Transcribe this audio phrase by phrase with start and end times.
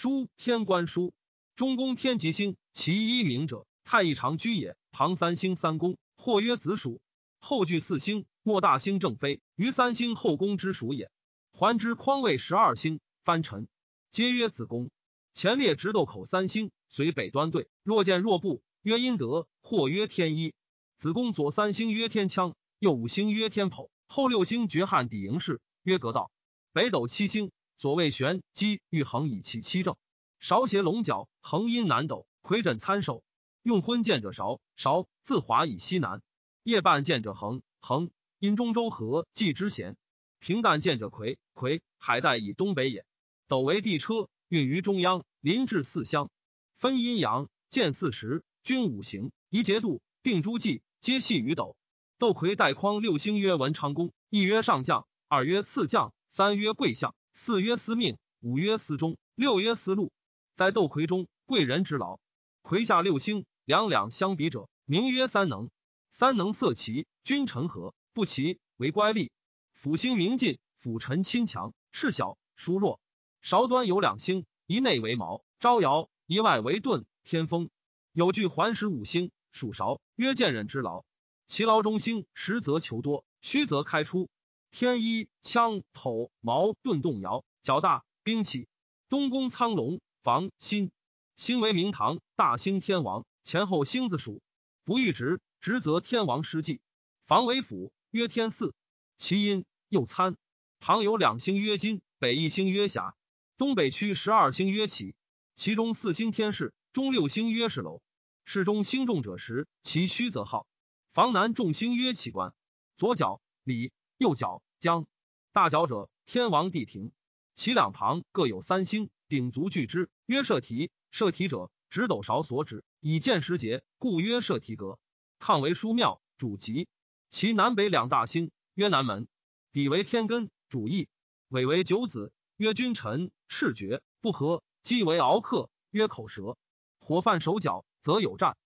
[0.00, 1.12] 书天官书，
[1.56, 4.76] 中宫天极星，其一名者，太乙长居也。
[4.92, 7.00] 唐三星三宫，或曰子属。
[7.40, 11.10] 后具四星，莫大星正飞，于三星后宫之属也。
[11.50, 13.66] 还之匡位十二星，藩臣
[14.12, 14.88] 皆曰子宫。
[15.32, 17.66] 前列直斗口三星，随北端对。
[17.82, 20.54] 若见若不，曰阴德，或曰天一。
[20.96, 26.30] 子宫左三星曰天枪，右五星曰天剖，后六星绝汉底营氏曰阁道。
[26.72, 27.50] 北斗七星。
[27.78, 29.94] 所谓玄机欲衡以其七正，
[30.40, 33.22] 勺斜龙角，横阴南斗，魁枕参首。
[33.62, 36.18] 用昏见者勺，勺自华以西南；
[36.64, 38.10] 夜半见者横，横
[38.40, 39.96] 阴中州河济之咸。
[40.40, 43.06] 平淡见者魁，魁海带以东北也。
[43.46, 46.32] 斗为地车，运于中央，临至四乡，
[46.78, 51.76] 分阴阳，见四时，均五行，宜节度，定诸纪，皆系于斗。
[52.18, 57.14] 斗魁带匡六星曰文昌宫，一曰上将，二曰次将，三曰贵相。
[57.40, 60.10] 四曰司命，五曰司中，六曰司禄。
[60.56, 62.18] 在斗魁中，贵人之劳。
[62.62, 65.70] 魁下六星，两两相比者，名曰三能。
[66.10, 69.30] 三能色齐，君臣和；不齐，为乖戾。
[69.72, 72.98] 辅星明进，辅臣亲强，赤小疏弱。
[73.40, 77.70] 韶端有两星，一内为毛，招摇；一外为盾，天风。
[78.12, 81.04] 有具环食五星，属韶，曰见人之劳。
[81.46, 84.28] 其劳中星，实则求多，虚则开出。
[84.70, 88.68] 天一枪头矛盾动摇，较大兵器。
[89.08, 90.90] 东宫苍龙房新
[91.34, 94.42] 星为明堂大兴天王前后星字属。
[94.84, 96.80] 不遇直直则天王失祭。
[97.26, 98.74] 房为府曰天四。
[99.16, 100.36] 其阴又参。
[100.80, 103.16] 旁有两星曰金北一星曰霞
[103.56, 105.14] 东北区十二星曰启
[105.54, 108.00] 其中四星天市中六星曰是楼。
[108.44, 110.66] 市中星重者十其虚则号
[111.12, 112.54] 房南众星曰启官
[112.96, 113.92] 左脚李。
[114.18, 115.06] 右角将
[115.52, 117.12] 大角者，天王地庭，
[117.54, 120.90] 其两旁各有三星，鼎足聚之，曰射题。
[121.12, 124.98] 射题者，直斗勺所指，以见时节，故曰射题阁。
[125.38, 126.88] 抗为书庙，主吉。
[127.30, 129.28] 其南北两大星，曰南门。
[129.72, 131.08] 底为天根，主义。
[131.48, 133.30] 尾为九子，曰君臣。
[133.46, 136.58] 赤绝不和，鸡为敖客，曰口舌。
[136.98, 138.56] 火犯手脚，则有战。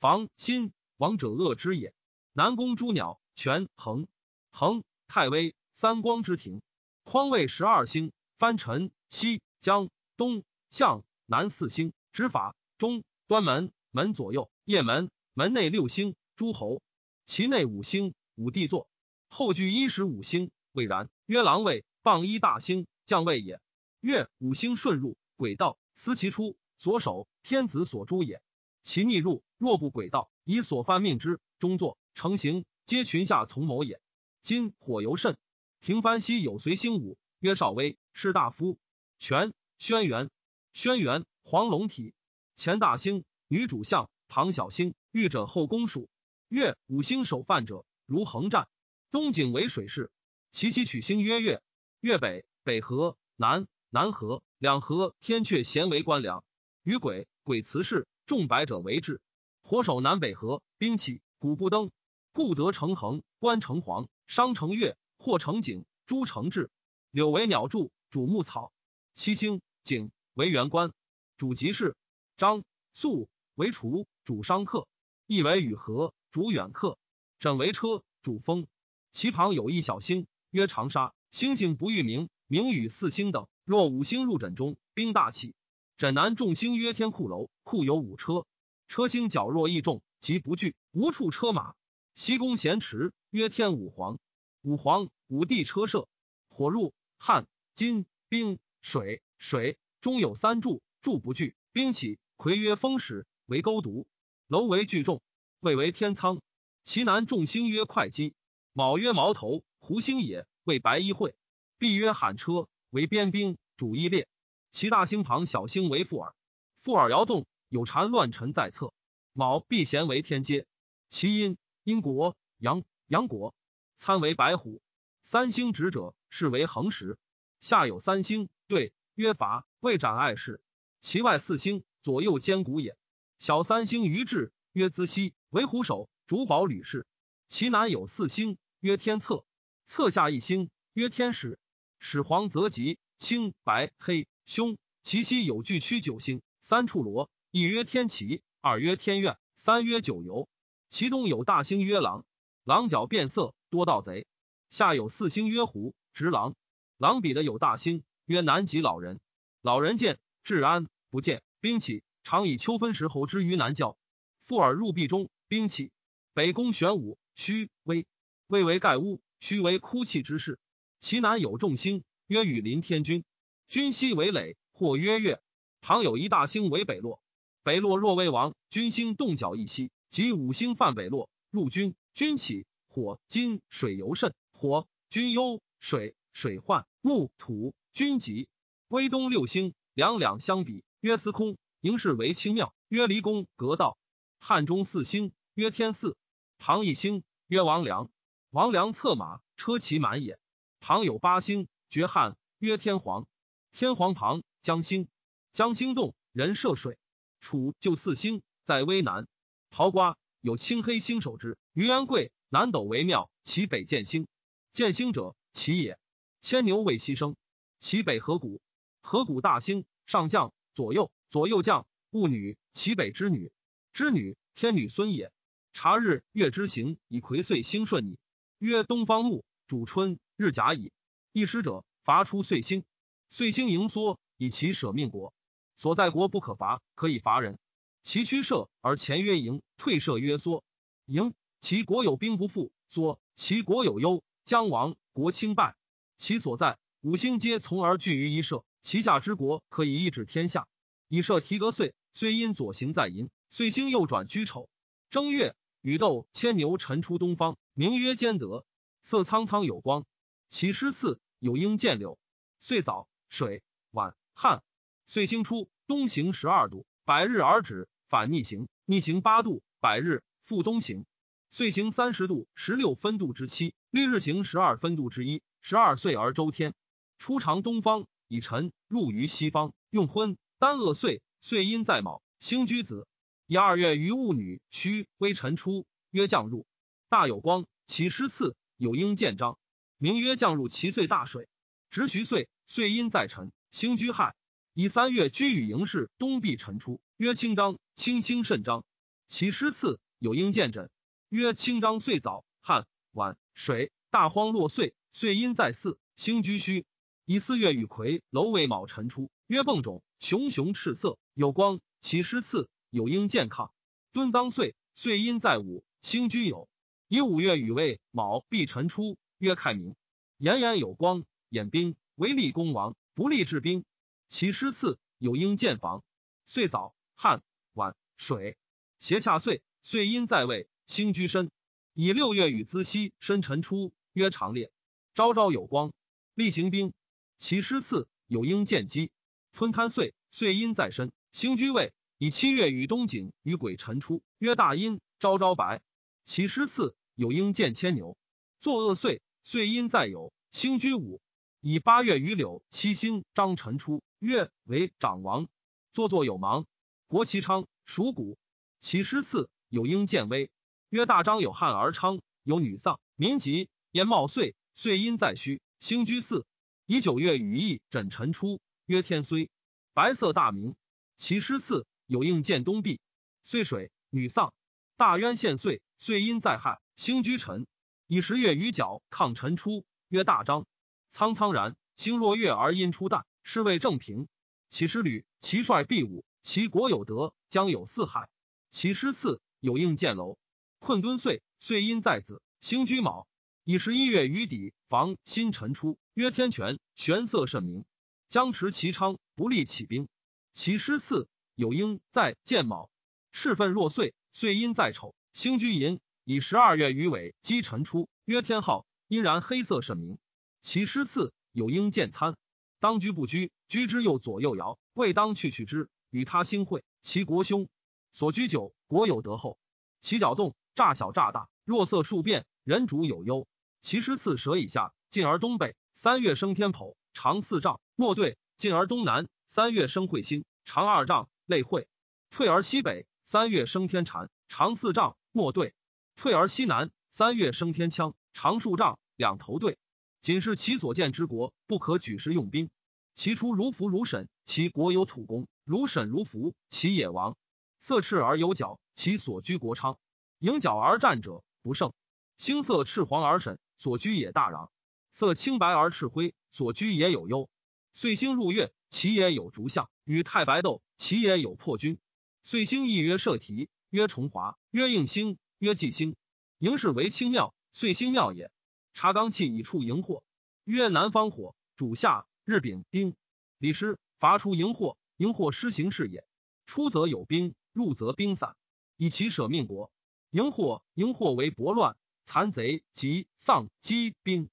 [0.00, 1.94] 防心王者恶之也。
[2.32, 4.08] 南宫诸鸟，权衡
[4.50, 4.82] 衡。
[5.14, 6.62] 太微三光之庭，
[7.04, 16.80] 匡位十二星，藩臣西江东向南四星，执法中端门门左右，夜门门内六星，诸侯
[17.26, 18.88] 其内五星，五帝座
[19.28, 21.10] 后具一十五星，未然。
[21.26, 23.60] 曰狼位，傍一大星，将位也。
[24.00, 28.40] 月五星顺入轨道，思其出，左手天子所诛也。
[28.82, 34.00] 其逆入，若不轨道，以所犯命之，中作成形，皆群下从谋也。
[34.42, 35.38] 今火尤甚，
[35.80, 38.76] 廷藩西有随星武，曰少威，士大夫。
[39.20, 40.30] 权轩辕，
[40.72, 42.12] 轩辕黄龙体。
[42.56, 46.08] 前大星，女主相，唐小星，御者后宫属。
[46.48, 48.68] 月五星守犯者，如横战。
[49.12, 50.10] 东景为水势，
[50.50, 51.62] 其其取星曰月。
[52.00, 56.42] 月北北河，南南河，两河天阙咸为官僚。
[56.82, 59.20] 与鬼鬼辞事，众百者为治。
[59.62, 61.92] 火守南北河，兵器古不登，
[62.32, 64.08] 故得成衡，官成黄。
[64.34, 66.70] 商成月，或成景，朱成志，
[67.10, 68.72] 柳为鸟柱，主木草。
[69.12, 70.94] 七星景为元官，
[71.36, 71.94] 主吉事。
[72.38, 74.88] 张素为厨，主商客。
[75.26, 76.96] 亦为与和，主远客。
[77.40, 78.66] 枕为车，主风。
[79.10, 81.12] 其旁有一小星，曰长沙。
[81.30, 83.46] 星星不遇明，明与四星等。
[83.66, 85.54] 若五星入枕中，兵大起。
[85.98, 88.46] 枕南众星曰天库楼，库有五车，
[88.88, 91.74] 车星较弱易重，即不惧，无处车马。
[92.14, 94.18] 西宫咸池，曰天武皇。
[94.60, 96.08] 武皇武帝车射，
[96.48, 102.18] 火入汉金兵水水中有三柱，柱不惧兵起。
[102.36, 104.06] 魁曰风使，为勾毒。
[104.46, 105.22] 楼为聚众，
[105.60, 106.40] 谓为天仓。
[106.84, 108.34] 其南众星曰会稽。
[108.72, 111.34] 卯曰矛头，胡星也，为白衣会。
[111.78, 114.28] 毕曰喊车，为边兵，主一列。
[114.70, 116.34] 其大星旁小星为复耳。
[116.80, 118.92] 复耳摇动，有蝉乱臣在侧。
[119.32, 120.66] 卯必贤为天阶。
[121.08, 123.54] 其阴阴国阳阳国。
[123.96, 124.82] 参为白虎，
[125.22, 127.18] 三星直者，是为恒石。
[127.60, 130.60] 下有三星，对曰伐，未斩碍事。
[131.00, 132.96] 其外四星，左右兼谷也。
[133.38, 137.06] 小三星于志，曰资西，为虎首，主保吕氏。
[137.46, 139.44] 其南有四星，曰天策。
[139.84, 141.60] 策下一星，曰天使。
[142.00, 144.76] 始皇则吉，青白黑凶。
[145.02, 150.48] 其西有巨区九星，三处罗，一曰天齐，二曰天苑，三曰九游。
[150.92, 152.26] 其东有大星曰狼，
[152.64, 153.54] 狼角变色。
[153.70, 154.26] 多盗贼，
[154.68, 156.54] 下有四星曰胡直狼，
[156.98, 159.18] 狼比的有大星曰南极老人，
[159.62, 162.02] 老人见治安不见，兵起。
[162.24, 163.96] 常以秋分时候之于南郊，
[164.42, 165.92] 复尔入壁中，兵起。
[166.34, 168.06] 北宫玄武，虚微，
[168.46, 170.58] 未为盖屋，虚为哭泣之势。
[171.00, 173.24] 其南有众星，曰羽林天君。
[173.66, 175.40] 君西为垒，或曰月。
[175.80, 177.22] 旁有一大星为北落，
[177.62, 181.94] 北落若为王，君星动角一息，即五星犯北落，入军。
[182.12, 188.46] 军起，火金水尤甚，火君忧水水患木土军吉。
[188.88, 191.56] 威东六星，两两相比，曰司空。
[191.80, 193.96] 营氏为清庙，曰离宫阁道。
[194.38, 196.14] 汉中四星，曰天四。
[196.58, 198.10] 唐一星，曰王良。
[198.50, 200.38] 王良策马，车骑满也。
[200.78, 203.26] 唐有八星，绝汉，曰天皇。
[203.72, 205.08] 天皇旁将星，
[205.54, 206.98] 将星动，人涉水。
[207.40, 209.26] 楚就四星，在危南。
[209.72, 211.56] 桃瓜有青黑星守之。
[211.72, 214.28] 于安贵南斗为庙，其北见星。
[214.70, 215.98] 见星者，其也。
[216.42, 217.36] 牵牛为牺牲。
[217.78, 218.60] 其北河谷，
[219.00, 221.10] 河谷大星，上将左右。
[221.30, 223.50] 左右将戊女，其北之女，
[223.94, 225.32] 之女天女孙也。
[225.72, 228.18] 察日月之行，以魁岁星顺矣。
[228.58, 230.92] 曰东方木，主春，日甲乙。
[231.32, 232.84] 一师者，伐出岁星，
[233.30, 235.32] 岁星盈缩，以其舍命国。
[235.76, 237.58] 所在国不可伐，可以伐人。
[238.02, 240.64] 其驱射而前曰盈，退射曰缩。
[241.06, 245.76] 盈，其国有兵不复；缩，其国有忧，将亡，国倾败。
[246.16, 250.66] 其所在五星皆从而聚于一社，其下之国可以一指天下。
[251.08, 254.68] 以设提格岁，虽因左行在寅，岁星右转居丑。
[255.10, 258.64] 正月，羽斗牵牛晨出东方，名曰兼德。
[259.00, 260.06] 色苍苍有光。
[260.48, 262.18] 其师次有鹰见柳。
[262.58, 264.62] 岁早，水晚旱。
[265.06, 271.06] 岁星出，东行十二度，百日而止，反逆行，逆行八度，百日复东行。
[271.48, 276.74] 岁行三十度，十六分度之七，历日行十二分度之一，十二岁而周天。
[277.16, 280.36] 出长东方，以辰入于西方，用昏。
[280.58, 283.06] 单恶岁，岁阴在卯，星居子。
[283.46, 286.66] 以二月于戊女，戌微辰出，曰降入，
[287.08, 287.64] 大有光。
[287.86, 289.56] 其师次有应见章，
[289.96, 290.68] 名曰降入。
[290.68, 291.48] 其岁大水，
[291.88, 294.34] 值徐岁，岁阴在辰，星居亥。
[294.74, 298.86] 以三月居与营氏，东壁辰出，曰清章，清清甚章。
[299.28, 300.88] 其诗次有应见枕，
[301.28, 306.86] 曰清章岁早，汉晚水大荒落岁，岁阴在巳，星居虚。
[307.26, 310.02] 以四月与癸楼为卯辰出，曰迸种。
[310.18, 311.80] 熊熊赤色，有光。
[312.00, 313.72] 其诗次有应健康。
[314.14, 316.66] 敦脏岁，岁阴在午，星居有。
[317.08, 319.94] 以五月与未卯必辰出，曰开明。
[320.38, 323.84] 炎炎有光，演兵为立功王，不利治兵。
[324.32, 326.02] 其师次有应建房。
[326.46, 327.42] 岁早旱
[327.74, 328.56] 晚水，
[328.98, 331.50] 斜恰岁，岁阴在位，星居身。
[331.92, 334.72] 以六月与资西申辰出，曰长烈。
[335.14, 335.92] 朝朝有光，
[336.32, 336.94] 立行兵。
[337.36, 339.12] 其师次有应见机。
[339.52, 341.92] 春贪岁，岁阴在身，星居位。
[342.16, 345.02] 以七月与东景与鬼辰出，曰大阴。
[345.18, 345.82] 朝朝白，
[346.24, 348.16] 其师次有应见牵牛。
[348.60, 351.20] 作恶岁，岁阴在酉，星居午。
[351.60, 355.48] 以八月与柳七星张辰出，曰为长王。
[355.92, 356.66] 作作有芒，
[357.08, 358.38] 国其昌，属谷。
[358.78, 360.48] 其师次有应见威，
[360.90, 366.46] 曰大张有汉而昌，有女丧，民疾，言茂岁，岁阴在虚，星居巳。
[366.86, 368.60] 以九月与义枕辰出。
[368.86, 369.50] 曰天虽
[369.92, 370.76] 白色大明，
[371.16, 373.00] 其师次有应见东壁，
[373.42, 374.54] 岁水女丧，
[374.96, 377.66] 大渊现岁，岁阴在亥，星居辰。
[378.06, 380.64] 以十月雨角抗晨出，曰大张。
[381.10, 384.28] 苍苍然，星若月而阴出旦，是谓正平。
[384.70, 388.30] 其师旅，其帅必武，其国有德，将有四海。
[388.70, 390.38] 其师次有应见楼，
[390.78, 393.28] 困敦岁，岁阴在子，星居卯。
[393.64, 397.84] 以十一月余底防新辰出，曰天权，玄色甚明。
[398.30, 400.08] 将持其昌，不利起兵。
[400.54, 402.88] 其师次有应在建卯，
[403.32, 406.00] 赤愤若岁，岁阴在丑，星居寅。
[406.24, 410.16] 以十二月余尾积辰出，曰天浩，阴然黑色甚明。
[410.62, 412.34] 其师次有应见参，
[412.82, 415.88] 当居不居，居之又左右摇，未当去去之。
[416.10, 417.68] 与他星会，其国凶。
[418.10, 419.56] 所居久，国有德厚。
[420.00, 423.46] 其角动，乍小乍大，若色数变，人主有忧。
[423.80, 425.76] 其师次蛇以下，进而东北。
[425.94, 426.96] 三月生天剖。
[427.12, 431.86] 长四丈，莫对；进而东南，三月生彗星，长二丈，类彗；
[432.30, 435.70] 退而西北，三月生天蟾，长四丈，莫对；
[436.16, 439.78] 退而西南，三月生天枪，长数丈，两头对。
[440.22, 442.70] 仅是其所见之国，不可举世用兵。
[443.12, 447.36] 其出如服如沈，其国有土功；如沈如服，其也亡。
[447.80, 449.98] 色赤而有角，其所居国昌；
[450.38, 451.92] 迎角而战者不胜。
[452.36, 454.70] 星色赤黄而沈，所居也大壤；
[455.10, 456.34] 色青白而赤灰。
[456.52, 457.48] 所居也有忧，
[457.92, 461.98] 岁星入月，其也有逐象，与太白斗，其也有破军。
[462.42, 466.14] 岁星亦曰射题，曰重华，曰应星，曰纪星。
[466.58, 468.52] 营是为清庙，岁星庙也。
[468.94, 470.22] 察罡气以处荧惑，
[470.64, 473.16] 曰南方火，主夏日丙丁。
[473.58, 476.24] 李师伐出荧惑，荧惑施行事也。
[476.66, 478.56] 出则有兵，入则兵散，
[478.96, 479.90] 以其舍命国。
[480.30, 484.48] 荧惑，荧惑为薄乱，残贼及丧饥兵。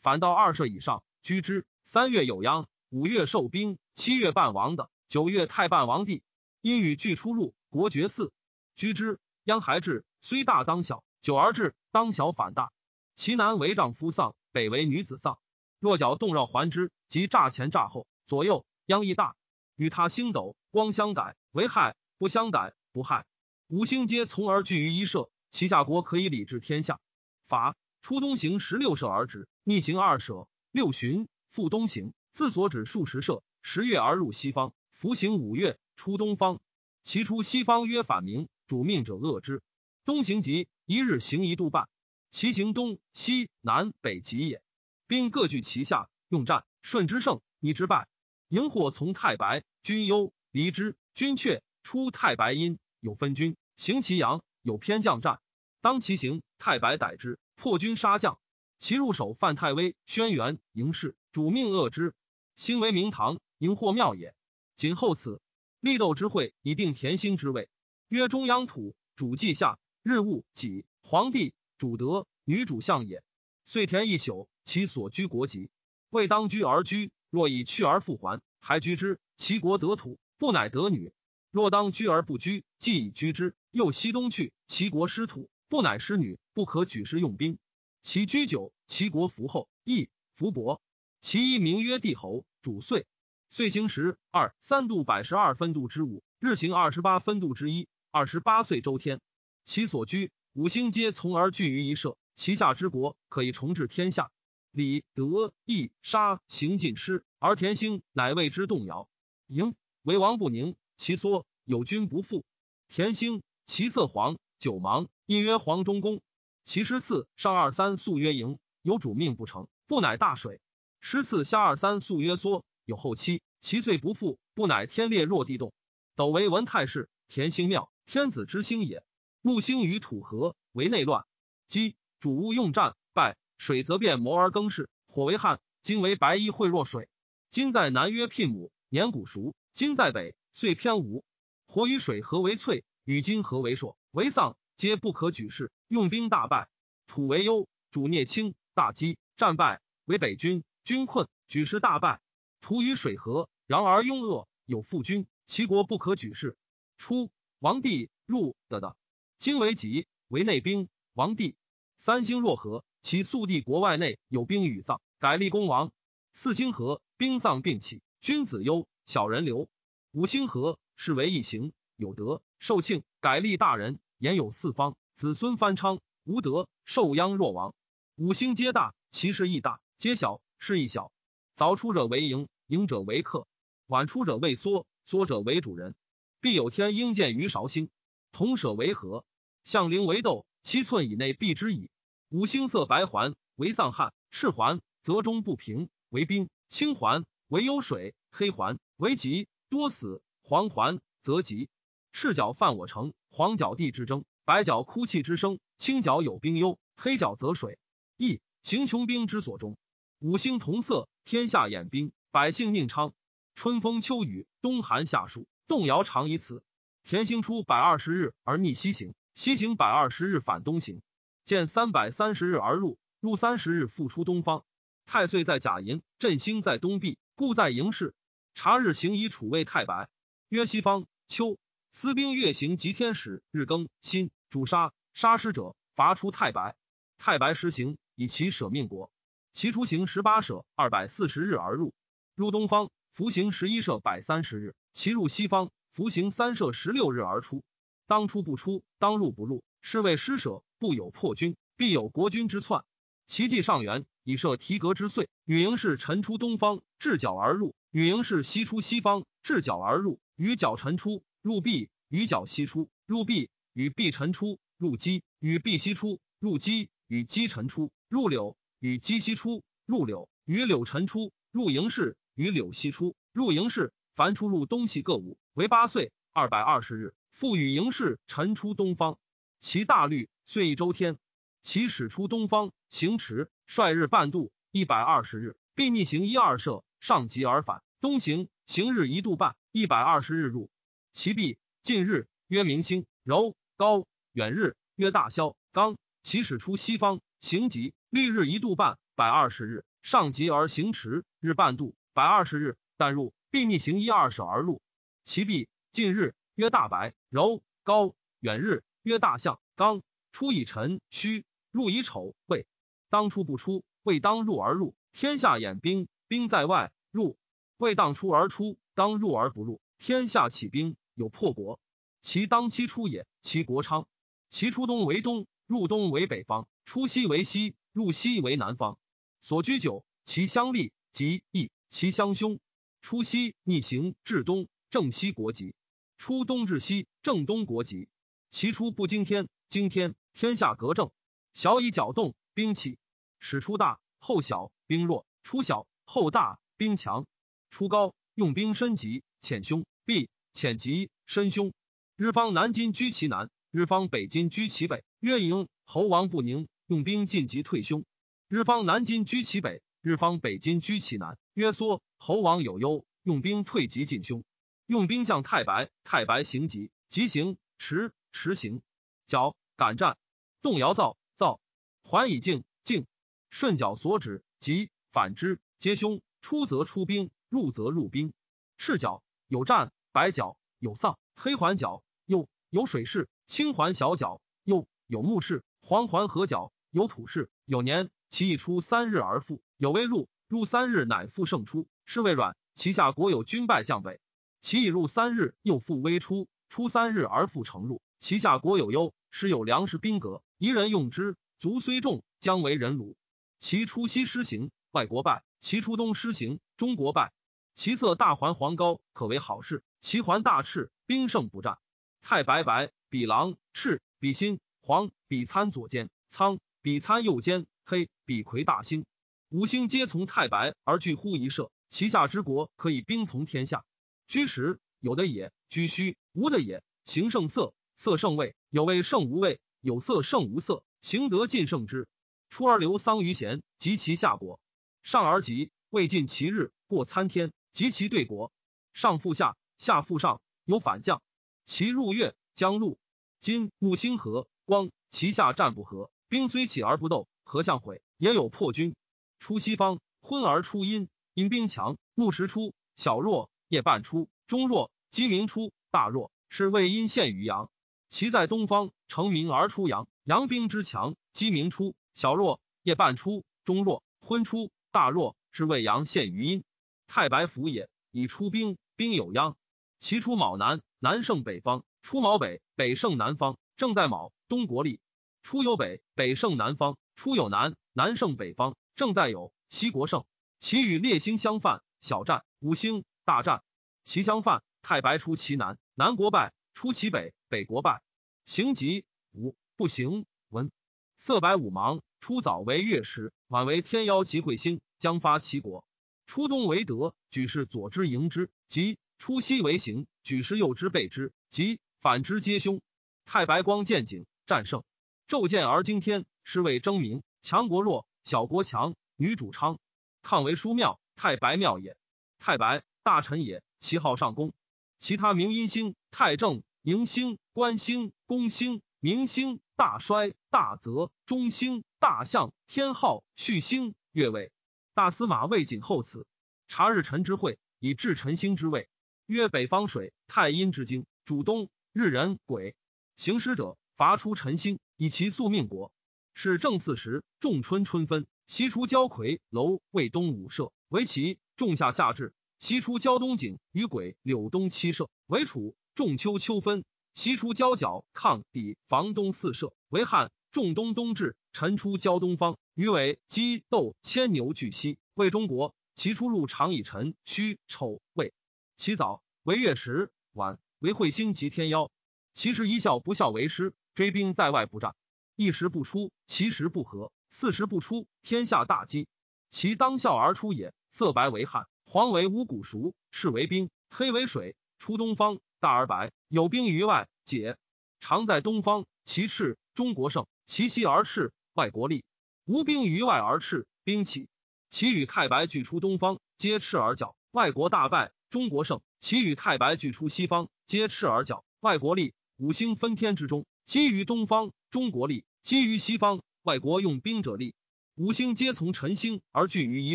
[0.00, 1.66] 反到二舍以上，居之。
[1.82, 6.22] 三月有殃，五月受兵，七月半王的，九月太半王帝。
[6.60, 8.30] 因与俱出入，国绝嗣。
[8.76, 12.72] 居之，殃还至，虽大当小，久而至，当小反大。
[13.16, 15.38] 其南为丈夫丧，北为女子丧。
[15.78, 19.36] 若角动绕环之，即诈前诈后，左右殃亦大。
[19.76, 23.26] 与他星斗光相逮，为害；不相逮，不害。
[23.68, 27.00] 五星皆从而聚于一社，其下国可以理治天下。
[27.46, 31.28] 法出东行十六社而止，逆行二舍，六旬。
[31.48, 34.74] 复东行，自所指数十射，十月而入西方。
[34.90, 36.60] 伏行五月，出东方。
[37.04, 39.62] 其出西方曰反明，主命者恶之。
[40.04, 41.88] 东行即一日行一度半，
[42.34, 44.60] 其行东西南北极也。
[45.06, 46.64] 兵各据其下，用战。
[46.82, 48.08] 顺之胜，逆之败。
[48.48, 50.96] 荧惑从太白，君忧离之。
[51.14, 55.40] 君却出太白阴，有分军行其阳，有偏将战。
[55.80, 58.40] 当其行，太白逮之，破军杀将。
[58.80, 61.14] 其入手犯太微，轩辕迎氏。
[61.30, 62.16] 主命恶之，
[62.56, 64.34] 兴为明堂，荧惑庙也。
[64.74, 65.40] 仅后此
[65.78, 67.68] 立斗之会，以定田兴之位。
[68.08, 73.22] 曰中央土，主稷下，日戊己，皇帝主德，女主相也。
[73.64, 75.70] 遂田一宿，其所居国籍，
[76.10, 77.10] 未当居而居。
[77.30, 81.12] 若以去而复还，还居之，其国得土，不乃得女。
[81.50, 87.58] 若当居而不居，既已居之，又西东去，其国失土，不乃失女，不可举师用兵。
[88.02, 90.80] 其居久，其国服厚，亦服薄。
[91.20, 93.06] 其一名曰帝侯，主岁，
[93.48, 99.20] 岁行时二三度百十二分度之五，日行二十八分度之一，二十八岁周天。
[99.64, 104.30] 其所居五星皆从而聚于一社，其下之国可以重治天下。
[104.70, 109.08] 礼德义杀行尽失，而田兴乃为之动摇。
[109.48, 112.44] 赢为王不宁，其缩有君不复。
[112.86, 116.22] 田兴其色黄，九芒，因曰黄中公。
[116.62, 120.60] 其师次上二三素曰迎，有主命不成，不乃大水。
[121.00, 125.72] 师次下二三素曰缩，有后期，其岁不复，不乃天裂若地动。
[126.14, 129.02] 斗为文太师，田星庙，天子之星也。
[129.46, 131.26] 木星与土合，为内乱。
[131.68, 134.88] 积主物用战败，水则变谋而更事。
[135.06, 137.10] 火为旱，金为白衣会若水。
[137.50, 139.54] 金在南曰聘母，年谷熟。
[139.74, 141.26] 金在北，岁偏无。
[141.66, 145.70] 火与水合为翠，与金合为硕，为丧，皆不可举事。
[145.88, 146.70] 用兵大败。
[147.06, 150.64] 土为忧，主聂轻，大饥，战败，为北军。
[150.84, 152.22] 军困，举事大败。
[152.62, 156.56] 土与水合，然而庸恶，有复军，齐国不可举事。
[156.96, 158.96] 出，王帝入的的，
[159.38, 160.88] 今为吉，为内兵。
[161.12, 161.54] 王帝
[161.96, 165.92] 三星若合，其速地国外内有兵与葬，改立公王。
[166.32, 169.68] 四星合，兵丧并起，君子忧，小人留。
[170.12, 176.00] 五星合，是为一行，有德，受庆，改立大人，言有四方，子孙翻昌。
[176.24, 177.74] 无德，受殃若亡。
[178.16, 180.40] 五星皆大，其势亦大；皆小。
[180.58, 181.12] 势亦小，
[181.54, 183.46] 早出者为营，营者为客；
[183.86, 185.94] 晚出者为缩，缩者为主人。
[186.40, 187.90] 必有天应见于韶星，
[188.34, 189.24] 同舍为和，
[189.62, 191.88] 象灵为斗，七寸以内必之矣。
[192.30, 200.20] 五星色白环为丧汉，赤环则中不平为兵，青环为忧水，黑环为吉，多死。
[200.42, 201.68] 黄环则吉。
[202.12, 207.78] 赤角犯我城，黄角地之争，白角哭泣之声，青角有兵忧，黑角则水。
[208.16, 209.76] 亦行穷兵之所中。
[210.18, 213.14] 五星同色，天下掩兵，百姓宁昌。
[213.54, 216.64] 春风秋雨，冬寒夏暑，动摇常以此。
[217.04, 221.02] 田兴出百二十日而逆西行，西行百二十日反东行，
[221.44, 224.64] 见三百三十日而入，入三十日复出东方。
[225.04, 228.14] 太岁在甲寅，震星在东壁，故在营室。
[228.54, 230.08] 察日行以处位太白，
[230.48, 231.06] 曰西方。
[231.26, 231.58] 秋
[231.90, 236.74] 司兵月行及天使，日庚辛主杀，杀师者伐出太白。
[237.18, 239.10] 太白实行，以其舍命国。
[239.52, 241.92] 其出行十八舍二百四十日而入，
[242.34, 247.62] 入东方服行十一舍百三十日，其入西方服刑三舍十六日而出。
[248.08, 250.64] 当出不出，当入不入，是谓施舍。
[250.80, 252.84] 不有破军，必有国君之篡。
[253.28, 255.28] 其计上元，以设提格之岁。
[255.44, 260.18] 女营是晨出东方，至角而入；女营是西出西方，至角而入。
[260.34, 268.56] 与角晨出，入壁；与角西出，入壁；与壁晨出，入基；与壁西出，入基；与基晨出，入柳。
[268.80, 276.12] 与鸡西出入柳，与柳晨出入营室；与柳西出入营室，凡出入东西各五，为八岁。
[276.32, 279.18] 二百二十日，复与营室晨出东方。
[279.60, 281.16] 其大律，岁一周天。
[281.62, 284.50] 其始出东方，行迟，率日半度。
[284.72, 287.84] 一百二十日，必逆行一二射，上极而返。
[288.00, 289.54] 东行，行日一度半。
[289.70, 290.70] 一百二十日入。
[291.12, 295.96] 其必近日曰明星，柔高；远日曰大霄，刚。
[296.24, 298.98] 其始出西方，行极，历日一度半。
[299.14, 301.94] 百二十日，上极而行迟，日半度。
[302.12, 304.82] 百二十日，但入，必逆行一二舍而入。
[305.24, 305.68] 其必。
[305.90, 310.02] 近日曰大白，柔高；远日曰大象，刚。
[310.32, 312.66] 出以辰戌，入以丑未。
[313.08, 314.94] 当出不出，未当入而入。
[315.12, 316.92] 天下掩兵，兵在外。
[317.12, 317.38] 入
[317.76, 319.80] 未当出而出，当入而不入。
[319.98, 321.80] 天下起兵，有破国。
[322.20, 324.08] 其当期出也，其国昌。
[324.50, 328.98] 其出东为东，入东为北方；出西为西，入西为南方。
[329.40, 332.58] 所居久，其相立，即义；其相凶，
[333.00, 335.74] 出西逆行至东，正西国籍。
[336.18, 338.08] 出东至西，正东国籍。
[338.48, 341.10] 其出不惊天，惊天天下格正。
[341.52, 342.96] 小以搅动，兵起。
[343.40, 347.26] 始出大，后小，兵弱；出小，后大，兵强。
[347.70, 351.72] 出高，用兵深急，浅凶，必浅急深凶。
[352.14, 355.02] 日方南京居其南，日方北京居其北。
[355.18, 358.04] 曰营，侯王不宁，用兵进急退凶。
[358.46, 361.36] 日方南京居其北，日方北京居其南。
[361.54, 364.44] 曰缩，侯王有忧，用兵退急进凶。
[364.86, 368.82] 用兵向太白，太白行急，急行迟，迟行
[369.26, 370.18] 角，敢战，
[370.60, 371.58] 动摇造造，
[372.02, 373.06] 还以静静，
[373.48, 376.20] 顺角所指，急反之，皆凶。
[376.42, 378.34] 出则出兵，入则入兵。
[378.76, 387.48] 赤角有战，白角有丧，黑环角又有水势，青环小角又有木势，黄环合角有土势。
[387.64, 392.54] 有年其一出三日而复，有未入，入三日乃复胜出，是谓软。
[392.74, 394.20] 其下国有军败将北。
[394.64, 398.00] 其已入三日，又复微出；出三日而复成入。
[398.18, 401.36] 其下国有忧，时有粮食兵革，夷人用之。
[401.58, 403.14] 卒虽众，将为人虏。
[403.58, 407.34] 其出西施行，外国败；其出东施行，中国败。
[407.74, 409.82] 其色大环黄高，可为好事。
[410.00, 411.76] 其环大赤，兵胜不战。
[412.22, 419.04] 太白白，比狼赤，比心黄，比参左肩苍，比参右肩黑，比魁大星。
[419.50, 423.84] 五星皆从太白而聚乎一射，其下之国可以兵从天下。
[424.26, 426.82] 居实有的也，居虚无的也。
[427.04, 430.84] 形胜色，色胜味，有味胜无味，有色胜无色。
[431.02, 432.08] 行得尽胜之。
[432.48, 434.58] 出而留桑于贤，及其下国。
[435.02, 438.52] 上而及，未尽其日，过参天，及其对国。
[438.94, 441.20] 上复下，下复上，有反将。
[441.66, 442.98] 其入月，将入。
[443.38, 448.00] 今木星合，光其下战不和，兵虽起而不斗，何相毁？
[448.16, 448.96] 也有破军。
[449.38, 451.98] 出西方，昏而出阴，阴兵强。
[452.14, 453.50] 木时出，小弱。
[453.74, 456.30] 夜半出，中弱；鸡鸣出，大弱。
[456.48, 457.72] 是谓阴陷于阳。
[458.08, 460.06] 其在东方，成名而出阳。
[460.22, 465.36] 阳兵之强，鸡鸣出，小弱；夜半出，中弱；昏出，大弱。
[465.50, 466.62] 是谓阳陷于阴。
[467.08, 469.56] 太白府也，以出兵，兵有殃。
[469.98, 473.58] 其出卯南，南胜北方；出卯北，北胜南方。
[473.76, 475.00] 正在卯，东国立。
[475.42, 478.76] 出有北，北胜南方；出有南，南胜北方。
[478.94, 480.24] 正在有，西国胜。
[480.60, 483.04] 其与列星相犯，小战，五星。
[483.24, 483.62] 大战，
[484.04, 484.62] 齐相犯。
[484.82, 488.02] 太白出其南，南国败；出其北，北国败。
[488.44, 490.26] 行吉五不行。
[490.50, 490.70] 文
[491.16, 495.86] 色白五芒，出早为月食，晚为天妖及彗星，将发齐国。
[496.26, 502.82] 出东为德，举世左之迎之；即出西为行，举世右之备之；即反之皆凶。
[503.24, 504.84] 太白光见景，战胜，
[505.26, 507.22] 骤见而惊天，是谓争名。
[507.40, 508.94] 强国弱，小国强。
[509.16, 509.78] 女主昌，
[510.22, 511.96] 抗为书庙，太白庙也。
[512.38, 512.82] 太白。
[513.04, 514.54] 大臣也，其号上公。
[514.98, 524.50] 其他名阴星、太正、迎星、官星、公星、明星、大衰、大泽、中星、大象、天号、旭星、月位。
[524.94, 526.26] 大司马魏谨后此，
[526.66, 528.88] 察日辰之会，以至辰星之位，
[529.26, 532.74] 曰北方水，太阴之经，主东日人鬼。
[533.16, 535.92] 行师者，伐出辰星，以其宿命国。
[536.32, 542.32] 是正四时，仲春春分，西出交魁楼，为东五社，为其；仲夏夏至。
[542.58, 546.84] 西出交东井与鬼柳东七社为楚，仲秋秋分。
[547.12, 551.36] 西出交角抗底房东四社为汉，仲冬冬至。
[551.52, 555.74] 陈出交东方，鱼尾鸡斗牵牛俱西为中国。
[555.94, 558.34] 其出入常以辰戌丑未。
[558.76, 561.88] 其早为月食，晚为彗星及天妖。
[562.32, 564.96] 其时一笑不笑为师，追兵在外不战。
[565.36, 567.12] 一时不出，其时不和。
[567.30, 569.06] 四时不出，天下大饥。
[569.50, 570.74] 其当笑而出也。
[570.90, 571.68] 色白为汉。
[571.94, 574.56] 黄为五谷熟，赤为冰，黑为水。
[574.80, 577.08] 出东方，大而白，有兵于外。
[577.24, 577.56] 解。
[578.00, 582.02] 常在东方，其赤，中国盛；其西而赤，外国利。
[582.46, 584.28] 无兵于外而赤，兵起。
[584.70, 588.80] 其与太白俱出东方，皆赤而角，外国大败，中国盛。
[588.98, 592.12] 其与太白俱出西方，皆赤而角，外国利。
[592.38, 597.54] 五星分天之中，基于东方，中国利；基于西方，外国用兵者利。
[597.94, 599.94] 五星皆从辰星而聚于一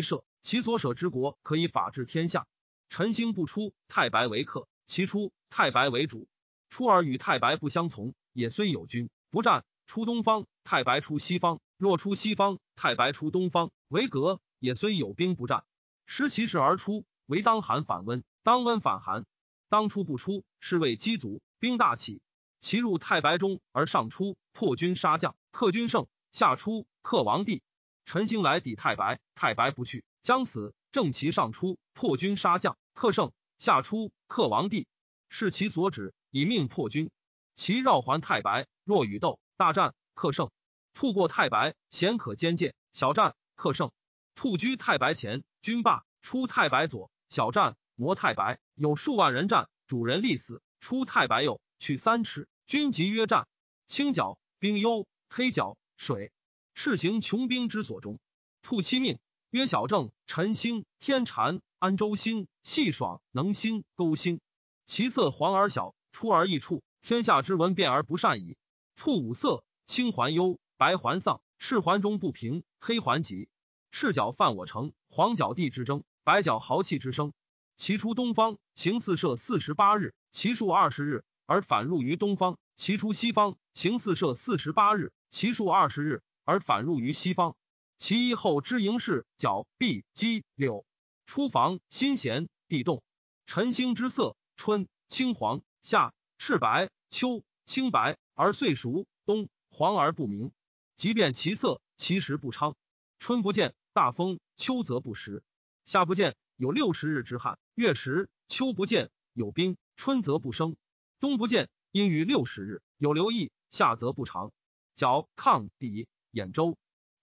[0.00, 2.46] 社，其所舍之国可以法治天下。
[2.88, 6.28] 陈星不出，太白为客；其出，太白为主。
[6.68, 9.64] 出而与太白不相从，也虽有军不战。
[9.86, 15.64] 出东方，太白出西方；若出西方，太白出东方，为隔，也虽有兵不战。
[16.06, 19.26] 失其势而出，为当寒反温，当温反寒。
[19.68, 22.20] 当出不出，是谓积足，兵大起。
[22.60, 27.62] 其入太白中而上出，破军杀将，克军胜；下出克王帝。
[28.04, 30.74] 陈兴来抵太白，太白不去，将死。
[30.92, 34.88] 正其上出，破军杀将，克胜；下出克王帝，
[35.28, 36.12] 是其所指。
[36.32, 37.10] 以命破军，
[37.54, 40.50] 其绕环太白，若与斗，大战克胜。
[40.94, 43.92] 兔过太白，险可兼见，小战克胜。
[44.34, 50.60] 兔居太白前，军罢，出太白左，小战磨太白，有数万人战，主人立死。
[50.80, 53.46] 出太白右，取三尺，军即约战。
[53.86, 56.32] 青角兵忧，黑角水，
[56.74, 58.18] 赤行穷兵之所中。
[58.62, 59.18] 兔七命
[59.50, 64.40] 曰小正、辰星、天禅、安州星、细爽、能兴、勾兴。
[64.86, 65.94] 其色黄而小。
[66.12, 68.56] 出而易处，天下之文变而不善矣。
[68.96, 73.48] 兔五色：青环忧，白环丧，赤环中不平，黑环急。
[73.90, 77.32] 赤角犯我城，黄角地之争，白角豪气之声。
[77.76, 87.56] 其出东方，行四射四十八日，其数二十日，而反入于东方；其出西方，行四射四十八日，其数二十日，而反入于西方。
[88.00, 90.86] 其一后之营是角、壁、鸡、柳。
[91.26, 93.02] 出房心弦，地动。
[93.44, 95.60] 晨星之色：春青黄。
[95.82, 100.50] 夏赤白，秋青白而岁熟，冬黄而不明。
[100.96, 102.74] 即便其色，其实不昌。
[103.18, 105.42] 春不见大风，秋则不时；
[105.84, 110.72] 夏不见有六十日之旱，月食；秋不见有冰，春则不生；
[111.20, 114.52] 冬不见阴雨六十日，有留意，夏则不长。
[114.94, 116.78] 角抗底兖州，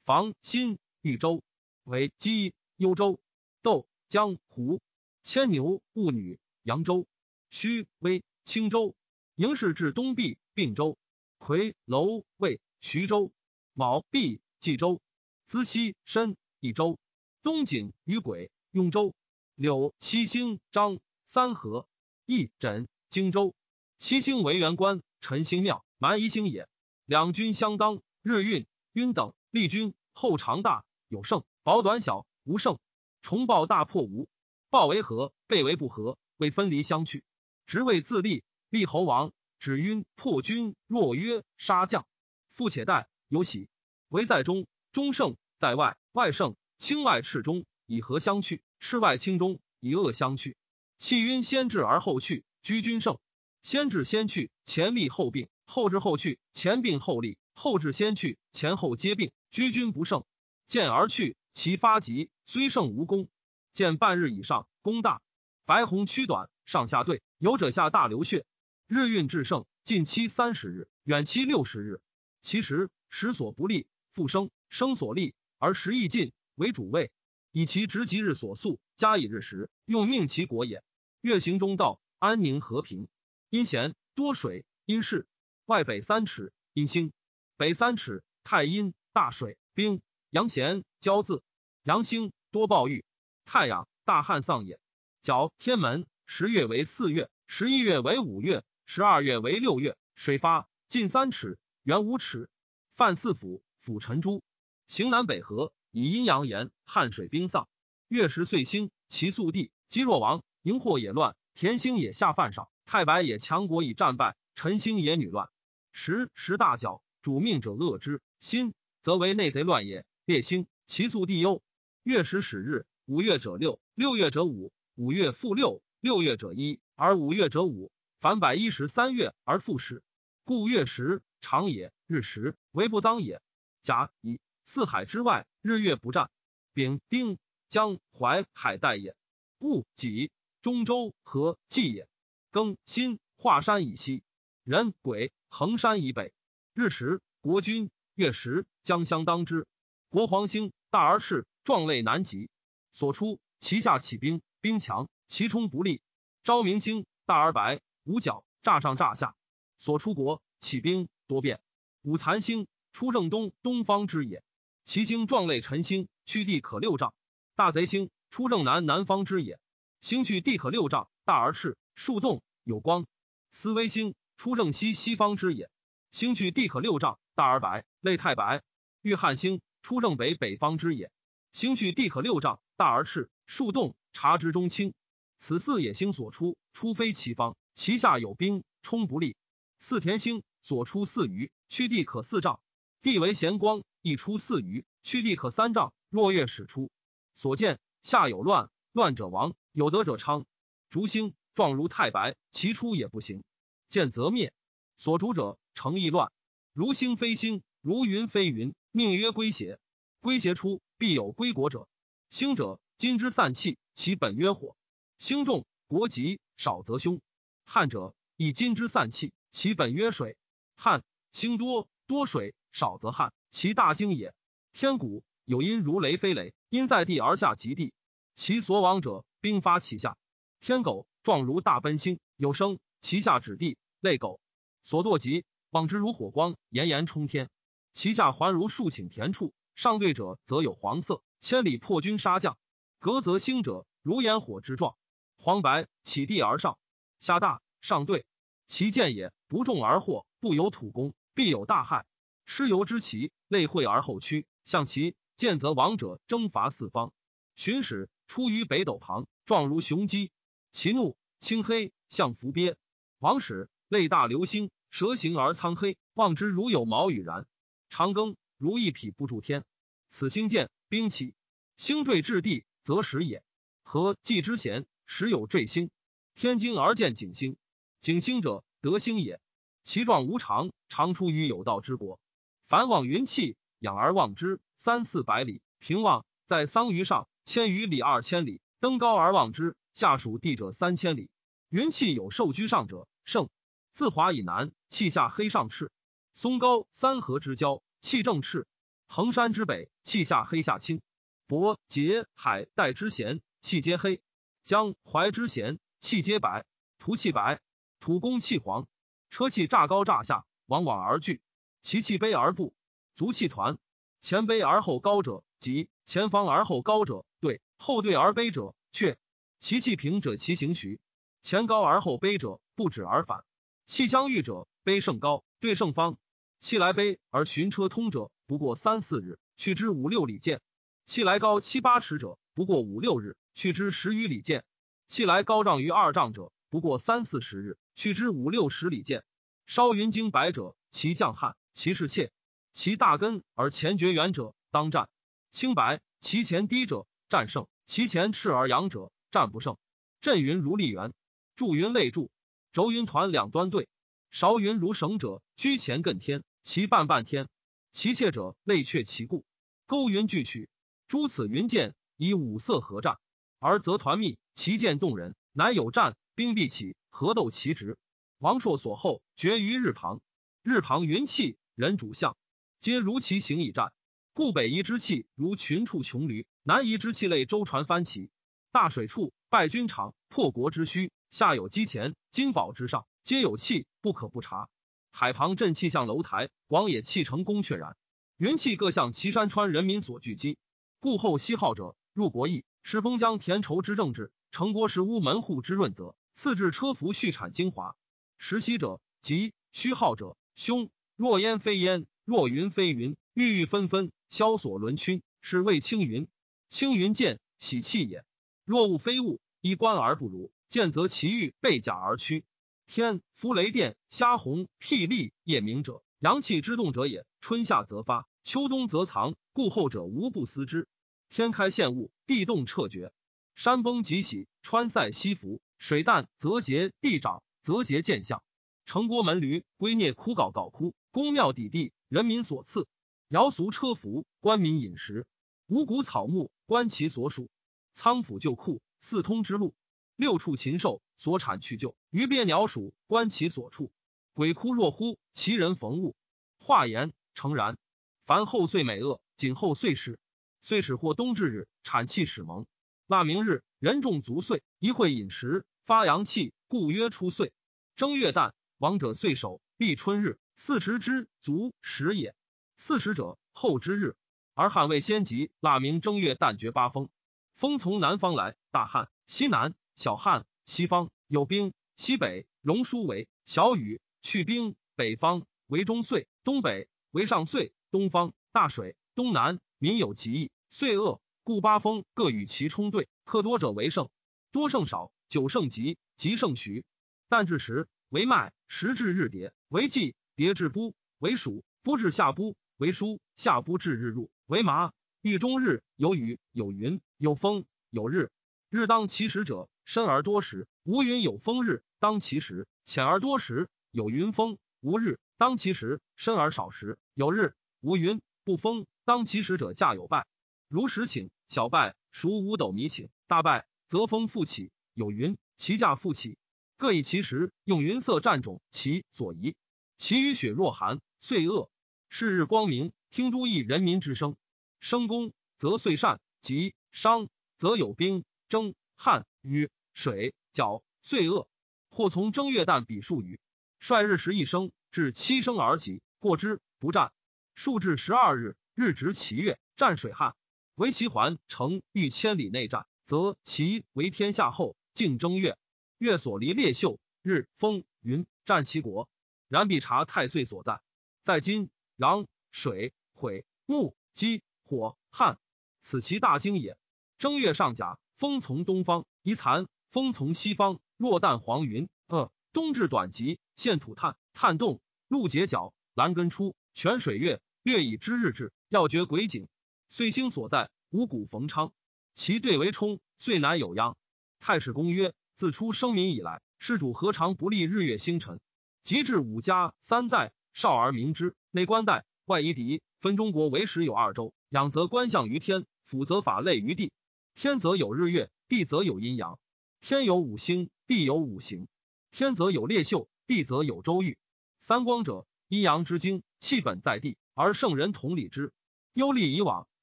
[0.08, 1.44] 房新豫州，
[1.84, 3.20] 为鸡幽州，
[3.62, 4.80] 斗江湖，
[5.22, 7.06] 牵牛婺女扬州，
[7.50, 8.24] 虚微。
[8.46, 8.96] 青州，
[9.36, 10.98] 营氏至东壁，并州，
[11.38, 13.34] 魁楼魏徐州，
[13.74, 15.02] 卯毕冀州，
[15.46, 16.98] 资西申益州，
[17.44, 19.14] 东景于鬼雍州，
[19.56, 21.86] 柳七星张三河
[22.26, 23.54] 义枕荆州，
[23.98, 26.70] 七星为元官，陈星庙蛮夷星也。
[27.04, 32.78] 两军相当，日运晕等，立军后长大有胜，薄短小无胜。
[33.22, 34.30] 重报大破无，
[34.70, 37.24] 报为和，背为不和，为分离相去。
[37.66, 42.06] 职位自立，立侯王，指晕破军，若曰杀将。
[42.50, 43.68] 复且待有喜，
[44.08, 50.56] 唯在中，中胜在外，外胜清外赤中，以和相去；赤外轻中，以恶相去。
[50.98, 53.18] 气晕先至而后去，居君胜。
[53.62, 60.26] 先至先去，前立后病；后至后去，前病后立；后至先去，前后皆病，居君不胜。
[60.68, 63.30] 见而去，其发急，虽胜无功。
[63.74, 65.24] 见半日以上，功大。
[65.66, 68.46] 白红躯短，上下对，有者下大流血。
[68.86, 72.00] 日运至盛，近期三十日，远期六十日。
[72.44, 77.12] 其实时所不利，复生；生所利而时亦尽，为主位。
[77.52, 80.84] 以其直吉日所宿，加以日时，用命其国也。
[81.22, 83.08] 月行中道，安宁和平。
[83.50, 85.26] 阴咸多水，阴势
[85.66, 87.12] 外北三尺，阴星
[87.58, 91.42] 北三尺，太阴大水，冰阳弦交字，
[91.82, 93.04] 阳星多暴雨，
[93.46, 94.80] 太阳大旱丧也。
[95.24, 99.98] 角天门，十月为四月，十一月为五月，十二月为六月。
[100.14, 102.48] 水发近三尺，圆五尺。
[102.96, 104.44] 犯四府，府辰珠。
[104.86, 106.70] 行南北河，以阴阳言。
[106.86, 107.68] 汉水冰丧。
[108.08, 109.72] 月食岁星，其宿地。
[109.90, 111.36] 积若王，荧惑也乱。
[111.56, 112.70] 田星也下犯上。
[112.86, 114.38] 太白也强国以战败。
[114.54, 115.50] 辰星也女乱。
[115.92, 118.22] 时时大角，主命者恶之。
[118.40, 120.06] 辛则为内贼乱也。
[120.24, 121.62] 列星，其宿地忧。
[122.04, 124.72] 月食始日，五月者六，六月者五。
[124.96, 127.92] 五月复六，六月者一，而五月者五。
[128.22, 130.04] 凡百一十三月而复始，
[130.46, 133.42] 故月食长也，日食为不脏也。
[133.82, 136.32] 甲乙四海之外，日月不占。
[136.74, 137.38] 丙丁
[137.68, 139.18] 江淮海带也。
[139.58, 142.08] 戊己中州和济也。
[142.54, 144.24] 庚辛华山以西，
[144.64, 146.34] 壬癸衡山以北。
[146.80, 149.66] 日食国君，月食将相当之。
[150.10, 152.52] 国黄星大而赤，壮类难及。
[152.92, 154.44] 所出其下起兵。
[154.62, 156.04] 兵强，其冲不利。
[156.44, 159.36] 昭明星大而白，五角，乍上乍下。
[159.80, 161.62] 所出国，起兵多变。
[162.04, 164.44] 五残星出正东，东方之也。
[164.84, 167.16] 其星状类辰星，去地可六丈。
[167.56, 169.60] 大贼星出正南，南方之也。
[170.00, 173.08] 星去地可六丈，大而赤，树动有光。
[173.50, 175.72] 思微星出正西，西方之也。
[176.12, 178.64] 星去地可六丈，大而白，类太白。
[179.02, 181.12] 玉汉星出正北，北方之也。
[181.52, 184.94] 星去地可六丈，大而赤，树洞察之中清。
[185.38, 189.36] 此四野星所出，出非其方，其下有兵，冲不利。
[189.80, 192.60] 四田星所出四余，去地可四丈，
[193.02, 195.94] 地为咸光，亦出四余，去地可三丈。
[196.10, 196.90] 若月始出，
[197.36, 200.46] 所见下有乱，乱者亡，有德者昌。
[200.90, 203.44] 烛星状如太白，其出也不行，
[203.88, 204.54] 见则灭。
[204.96, 206.32] 所逐者成亦乱。
[206.74, 209.80] 如星非星，如云非云，命曰归邪。
[210.22, 211.88] 归邪出，必有归国者。
[212.32, 214.76] 星者，金之散气，其本曰火。
[215.20, 217.22] 星重，国吉，少则凶。
[217.64, 219.32] 旱者，以金之散气。
[219.52, 220.36] 其本曰水，
[220.76, 224.34] 旱星多多水少则旱，其大经也。
[224.74, 227.94] 天谷有阴如雷非雷，因在地而下及地，
[228.34, 230.18] 其所往者兵发其下。
[230.60, 234.40] 天狗状如大奔星，有声其下指地，类狗。
[234.84, 235.46] 所堕极
[235.78, 237.52] 往之如火光，炎炎冲天。
[237.94, 242.58] 其下环如数顷田处，上对者则有黄色，千里破军杀将。
[242.98, 244.98] 隔则星者如炎火之状，
[245.38, 246.80] 黄白起地而上，
[247.20, 248.26] 下大上对。
[248.66, 252.08] 其见也不重而祸，不有土功，必有大害。
[252.48, 257.14] 蚩尤之奇，类会而后屈，向其见则王者征伐四方。
[257.56, 260.32] 巡使出于北斗旁，状如雄鸡。
[260.72, 262.78] 其怒青黑，象伏鳖。
[263.20, 267.48] 王使泪大流星，蛇形而苍黑，望之如有毛羽然。
[267.90, 269.64] 长庚如一匹不住天。
[270.10, 271.34] 此星见兵起，
[271.76, 273.44] 星坠至地，则时也。
[273.84, 275.90] 何既之贤，时有坠星。
[276.36, 277.58] 天惊而见景星。
[278.00, 279.40] 景星者，德星也。
[279.84, 282.20] 其状无常，常出于有道之国。
[282.68, 288.62] 凡望云气，仰而望之，三四百里，平望在桑榆上，千余里，二千里。
[288.80, 291.30] 登高而望之，下属地者三千里。
[291.70, 293.50] 云气有受居上者，盛。
[293.98, 295.92] 自华以南，气下黑上赤。
[296.32, 298.68] 松高三河之交，气正赤。
[299.08, 301.02] 衡山之北，气下黑下青。
[301.48, 304.22] 博结海带之咸，气皆黑。
[304.64, 306.64] 江淮之咸，气皆白。
[307.00, 307.60] 图气白。
[308.00, 308.88] 土公气黄，
[309.32, 311.40] 车气乍高乍下，往往而聚；
[311.82, 312.76] 其气卑而不
[313.16, 313.80] 足气团。
[314.22, 319.18] 前卑而后高者，即前方而后高者，对；后对而卑者，却。
[319.58, 321.00] 其气平者，其行徐；
[321.42, 323.44] 前高而后卑者，不止而反。
[323.88, 326.18] 气相遇者，卑胜高，对胜方。
[326.60, 330.58] 气来卑而寻车通者，不过三四日，去之五六里见；
[331.06, 334.64] 气来高七八尺者，不过五六日，去之十余里见；
[335.08, 337.78] 气来高丈于二丈者，不过三四十日。
[337.96, 339.24] 去之五六十里见，
[339.68, 342.32] 烧云经白者，其将汉，其势切；
[342.74, 345.08] 其大根而前绝远者，当战。
[345.50, 349.78] 清白，其前低者，战胜；其前赤而阳者，战不胜。
[350.20, 351.14] 震云如立圆，
[351.56, 352.30] 柱云类柱，
[352.72, 353.90] 轴云团两端对。
[354.30, 357.48] 韶云如绳者，居前艮天，其半半天。
[357.92, 359.46] 其切者，类却其故。
[359.86, 360.70] 钩云俱取，
[361.08, 363.18] 诸此云剑以五色合战，
[363.58, 366.96] 而则团密，其剑动人，乃有战，兵必起。
[367.10, 367.98] 合斗其直，
[368.38, 370.22] 王朔所后绝于日旁。
[370.62, 372.38] 日旁云气，人主相，
[372.80, 373.92] 皆如其行以战。
[374.34, 378.30] 故北夷之气如群畜穷驴，南夷之气类舟船翻起。
[378.78, 384.70] 大水处败军场，破国之虚，下有积钱，金宝之上，皆有气，不可不察。
[385.10, 387.98] 海旁镇气象楼台，广野气成宫阙然。
[388.38, 390.60] 云气各向岐山川人民所聚集。
[391.00, 396.16] 故后西号者，入国邑，是封疆田畴之政治，成国时屋门户之润泽。
[396.36, 397.96] 次至车服畜产精华，
[398.38, 400.92] 实习者即虚号者凶。
[401.16, 406.28] 若烟非烟，若云非云，郁郁纷纷，萧索轮曲，是谓青云。
[406.70, 408.24] 青云见喜气也。
[408.68, 412.44] 若物非物，衣冠而不如，见则其欲背甲而屈。
[412.86, 417.26] 天夫雷电虾红霹雳夜明者，阳气之动者也。
[417.40, 420.86] 春夏则发，秋冬则藏，故后者无不思之。
[421.30, 423.14] 天开现物，地动彻绝，
[423.56, 425.62] 山崩即喜，川塞西服。
[425.78, 428.44] 水淡则竭，地长则竭见象。
[428.86, 432.86] 城郭门闾归孽枯槁槁枯，宫庙底地人民所赐。
[433.30, 435.26] 尧俗车服，官民饮食。
[435.68, 437.50] 五谷草木，观其所属。
[437.98, 439.74] 仓府旧库，四通之路。
[440.16, 441.96] 六畜禽兽，所产去就。
[442.12, 443.92] 鱼鳖鸟鼠，观其所处。
[444.36, 446.16] 鬼哭若呼，其人逢物。
[446.60, 447.76] 化言诚然。
[448.24, 450.20] 凡后岁美恶，仅后岁始。
[450.62, 452.68] 岁始或冬至日，产气始萌。
[453.08, 457.52] 腊明日，人众足岁，一会饮食，发阳气，故曰初岁。
[457.96, 462.36] 正月旦，亡者岁首，立春日，四时之足时也。
[462.76, 464.16] 四时者，后之日。
[464.54, 467.10] 而汉魏先及，腊明正月旦绝八风，
[467.58, 484.12] 风从南方来，大旱，西南小旱，西方有冰，西北龙叔为小雨，去冰，北方为中岁，东北为上岁，东方大水，东南民有疾疫，岁恶，故八风各与其冲对，克多者为胜，
[484.52, 486.86] 多胜少，久胜吉，吉胜徐。
[487.28, 494.94] 旦至时为麦，时至日叠为季，叠至不为暑，不至下不为书，下不至日入为麻。
[495.24, 498.30] 欲中日有雨有云有风有日，
[498.70, 510.28] 日当其时者深而多时，无云有风日当其时浅而多时，有云风无日当其时深而少时，有日无云不风当其时者驾有败。
[510.68, 516.38] 如时请小败，孰五斗米请大败，则风复起，有云其驾复起。
[516.78, 519.56] 各以其时，用云色占种其所宜。
[519.98, 521.72] 其雨雪若寒，岁恶。
[522.10, 524.36] 是日光明，听都邑人民之声。
[524.80, 531.48] 生公则岁善，吉；商则有兵征旱雨水角，岁恶。
[531.92, 533.40] 或从正月旦比数雨，
[533.80, 537.14] 率日时一生至七生而起，过之不战。
[537.54, 540.36] 数至十二日，日值其月，战水旱，
[540.74, 545.56] 为其环城逾千里内战，则其为天下后，竞正月。
[546.00, 549.08] 月所离列秀，日风云战其国。
[549.48, 550.82] 然必察太岁所在，
[551.24, 555.38] 在今壤水毁木积火旱，
[555.80, 556.76] 此其大经也。
[557.18, 561.90] 正月上甲，风从东方，宜残；风从西方，若旦黄云。
[562.06, 569.48] 呃，冬至短极，现土炭，炭动，露结角，兰根出，泉水月，月以知日至，要绝鬼景。
[569.90, 571.74] 岁星所在，五谷逢昌，
[572.14, 573.98] 其对为冲，岁乃有殃。
[574.40, 575.14] 太史公曰。
[575.34, 578.40] 自出生民以来，世主何尝不立日月星辰？
[578.82, 581.36] 及至五家三代，少而明之。
[581.52, 584.34] 内官代，外夷狄，分中国为时有二州。
[584.50, 586.92] 养则观象于天，辅则法类于地。
[587.40, 589.38] 天则有日月，地则有阴阳。
[589.80, 591.68] 天有五星，地有五行。
[592.10, 594.18] 天则有列宿，地则有周御。
[594.58, 598.54] 三光者，阴阳之精，气本在地，而圣人同理之。
[598.94, 599.68] 忧历以往，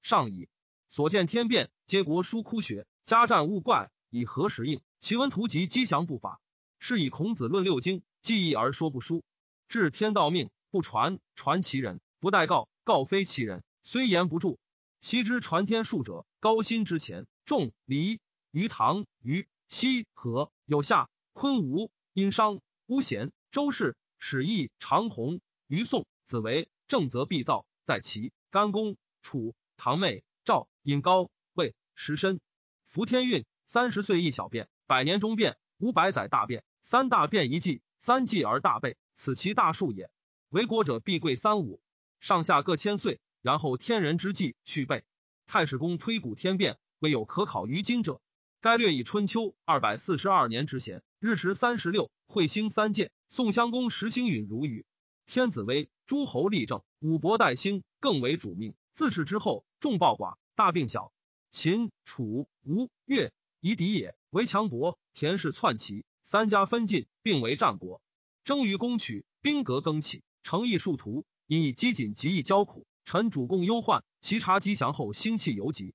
[0.02, 0.48] 上矣。
[0.88, 4.82] 所见天变，皆国书枯学，家战物怪，以何时应？
[4.98, 6.40] 其文图集吉祥不法，
[6.80, 9.22] 是以孔子论六经，记忆而说不书。
[9.68, 13.62] 治天道命，不传，传其人；不待告，告非其人。
[13.84, 14.58] 虽言不著，
[15.00, 32.40] 昔之传天数者，高辛之前，仲离于唐于西河有夏昆吴殷商巫咸周氏史义长虹于宋子为正则必造，在齐甘公楚唐妹赵尹高魏石申
[32.87, 34.68] 伏天运三十岁一小变。
[34.87, 36.64] 百年中变，五百载大变。
[36.83, 40.11] 三大变一季，三季而大备，此其大数也。
[40.50, 41.80] 为国者必贵三五，
[42.20, 45.04] 上下各千岁，然后天人之际续备。
[45.46, 48.22] 太史公推古天变，未有可考于今者。
[48.62, 53.12] 该略以春秋二百四十二年之贤，日食三十六，彗星三见。
[53.28, 54.86] 宋襄公时星陨如雨，
[55.26, 58.72] 天子威，诸侯立政，五伯代兴，更为主命。
[58.94, 61.12] 自是之后，众暴寡，大病小。
[61.50, 63.34] 秦、楚、吴、越。
[63.60, 64.98] 夷狄也，为强国。
[65.12, 68.00] 田氏篡齐，三家分晋，并为战国。
[68.44, 72.86] 争于攻取，兵革更起，诚意数图，因以积谨极易交苦。
[73.04, 75.92] 臣主公忧患，其察吉祥后，心气犹急。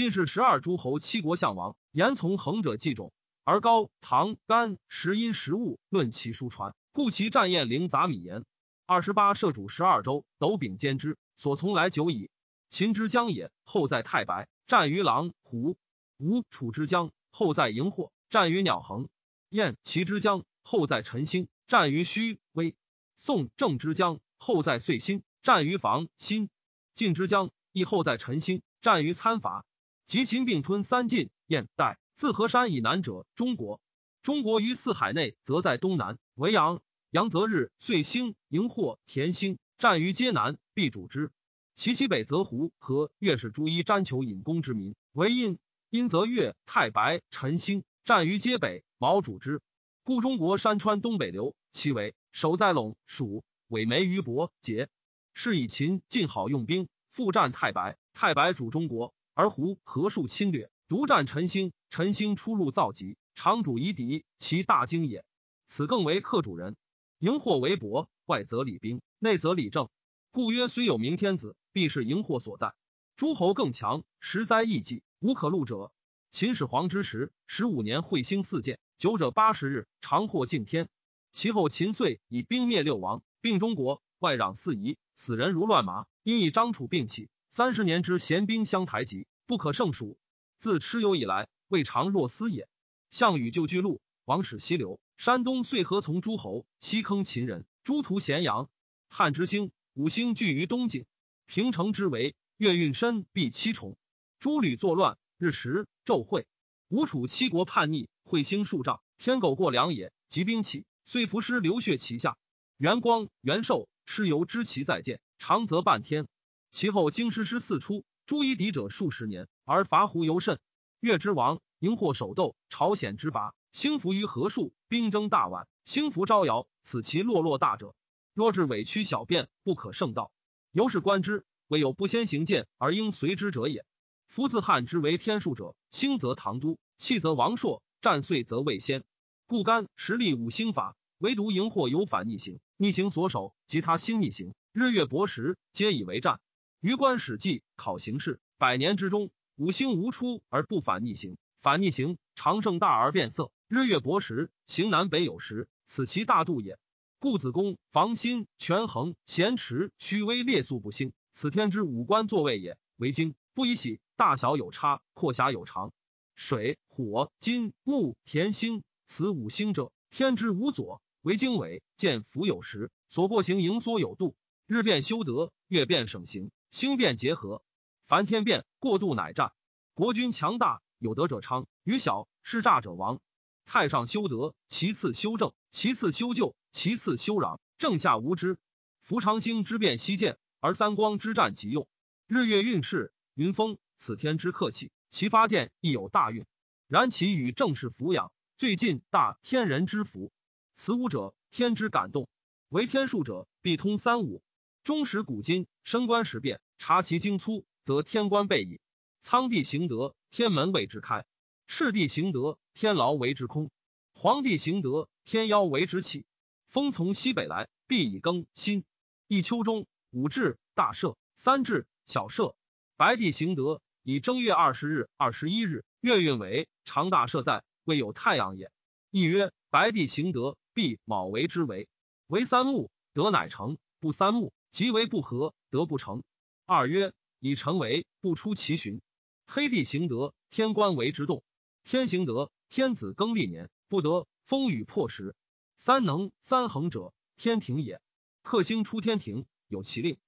[0.00, 3.12] 晋是十二诸侯七国相王，言从横者计种，
[3.44, 8.46] 而高唐干时因时物论其书传，故其战宴凌杂米言。
[8.86, 12.30] 二十八摄主十二州，斗柄兼之，所从来久矣。
[12.70, 15.76] 秦之江也，后在太白，战于狼虎。
[16.16, 19.04] 吴楚之江，后在荧惑；战于鸟横；
[19.50, 22.72] 燕齐之江，后在陈兴；战于虚微；
[23.18, 26.48] 宋郑之江，后在遂心；战于房新；
[26.94, 29.66] 晋之江，亦后在陈兴；战于参伐。
[30.10, 33.80] 及秦并吞三晋、燕代，自河山以南者，中国。
[34.22, 36.18] 中国于四海内，则在东南。
[36.34, 39.56] 为阳，阳则日、岁星、荧惑、田星。
[39.78, 41.30] 战于皆南，必主之。
[41.76, 45.60] 其西北则胡和越是诸一占求隐公之民，为阴。
[46.08, 49.62] 则月太白辰星战于街北，毛主之。
[50.02, 54.88] 故中国山川东北流，其为守在陇蜀，尾眉于伯节。
[55.34, 57.96] 是以秦晋好用兵，复战太白。
[58.12, 65.24] 太白主中国，而胡何数侵略，独占陈兴，陈兴出入造极，常主夷狄，其大惊也。
[65.66, 66.76] 此更为克主人。
[67.20, 69.88] 荧惑为伯，外则礼兵，内则礼政。
[70.30, 72.74] 故曰：虽有明天子，必是荧惑所在。
[73.16, 75.02] 诸侯更强，实灾异计。
[75.20, 75.90] 无可录者，
[76.30, 80.90] 秦始皇之时，十五年彗星四见，九者八十日，长祸敬天。
[81.32, 86.04] 其后秦遂以兵灭六王，并中国，外攘四夷，死人如乱麻。
[86.24, 90.16] 因以张楚并起，三十年之贤兵相台集，不可胜数。
[90.58, 92.68] 自蚩尤以来，未尝若斯也。
[93.10, 95.00] 项羽旧巨鹿，王使西流。
[95.16, 98.70] 山东遂合从诸侯，西坑秦人，诸屠咸阳。
[99.08, 101.04] 汉之星，五星聚于东境。
[101.46, 103.98] 平城之围，月运深，必七重。
[104.38, 106.46] 诸吕作乱，日食昼晦。
[106.86, 110.12] 吴楚七国叛逆，彗星数丈，天狗过梁也。
[110.28, 112.38] 及兵起，遂伏尸流血其下。
[112.76, 116.28] 元光、元寿、蚩尤知其在见，长则半天。
[116.70, 120.60] 其后京师师四出，诛夷敌者数十年，而伐胡尤甚。
[121.00, 124.72] 越之王荧惑首斗，朝鲜之拔，兴服于何数？
[124.86, 127.92] 兵争大宛，兴服招摇，此其落落大者。
[128.32, 130.30] 若至委屈小便，不可胜道。
[130.70, 133.84] 由是观之，唯有不先行见而应随之者也。
[134.28, 139.02] 夫自汉之为天数者，兴则唐都，气则王朔，战遂则魏先。
[139.48, 146.38] 故干实力五星法，唯独荧惑有反逆行，逆行所守，及他星逆行，日月薄时，皆以为战。
[146.80, 156.78] 余观史记，考形势，百年之中，五星无出而不反逆行，反逆行常盛大而变色，日月薄时，行南北有时，此其大度也。
[157.18, 162.78] 故子宫、房心、权衡、咸池、虚微列素不兴，此天之五官座位也。
[162.96, 165.92] 为经不以喜，大小有差，阔狭有长。
[166.34, 171.02] 水、火、金、木、田、星，此五星者，天之无左。
[171.20, 174.34] 为经纬，见福有时，所过行盈缩有度。
[174.66, 177.62] 日变修德，月变省行，星变结合。
[178.06, 179.52] 凡天变，过度乃战。
[179.94, 183.20] 国君强大，有德者昌，于小是诈者亡。
[183.64, 188.58] 太上修德，其次修正，其次修旧，其次修攘，正下无知。
[189.00, 191.86] 夫长星之变西见，而三光之战即用。
[192.26, 196.46] 日月运势，云风，此天之客气，其发见亦有大运。
[196.88, 200.32] 然其与正是俯仰，最近大天人之福。
[200.74, 202.28] 此五者，天之感动。
[202.68, 204.42] 为天数者，必通三五。
[204.82, 208.80] 终始古今，升官时变，察其精粗，则天官备矣。
[209.20, 211.26] 苍帝行德，天门为之开。
[211.66, 213.68] 赤帝行德，天牢为之空；
[214.14, 216.24] 黄帝行德，天妖为之起。
[216.68, 218.84] 风从西北来，必以更新。
[219.28, 222.54] 一秋中，五至大赦，三至小赦。
[222.96, 228.72] 白帝行德，以正月二十日、二十一日，月运为长大赦在，未有太阳也。
[229.10, 231.86] 亦曰：白帝行德，必卯为之为。
[232.28, 236.22] 为三木，德乃成；不三木，即为不和，得不成。
[236.64, 239.00] 二曰：以成为不出其循。
[239.46, 241.42] 黑帝行德，天官为之动。
[241.82, 245.34] 天行德，天子更历年，不得风雨破时。
[245.76, 248.00] 三能三恒者，天庭也。
[248.42, 250.18] 克星出天庭，有其令。